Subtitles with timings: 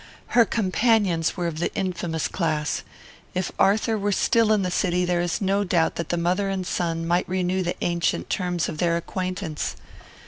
[0.29, 2.81] Her companions were of the infamous class.
[3.35, 6.65] If Arthur were still in the city, there is no doubt that the mother and
[6.65, 9.75] son might renew the ancient terms of their acquaintance.